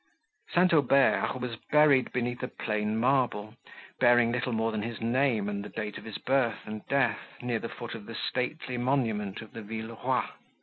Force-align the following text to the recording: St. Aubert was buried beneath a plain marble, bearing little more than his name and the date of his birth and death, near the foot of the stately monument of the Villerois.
St. 0.49 0.73
Aubert 0.73 1.39
was 1.39 1.57
buried 1.71 2.11
beneath 2.11 2.41
a 2.41 2.47
plain 2.47 2.97
marble, 2.97 3.53
bearing 3.99 4.31
little 4.31 4.51
more 4.51 4.71
than 4.71 4.81
his 4.81 4.99
name 4.99 5.47
and 5.47 5.63
the 5.63 5.69
date 5.69 5.99
of 5.99 6.05
his 6.05 6.17
birth 6.17 6.57
and 6.65 6.81
death, 6.87 7.19
near 7.39 7.59
the 7.59 7.69
foot 7.69 7.93
of 7.93 8.07
the 8.07 8.15
stately 8.15 8.79
monument 8.79 9.43
of 9.43 9.53
the 9.53 9.61
Villerois. 9.61 10.27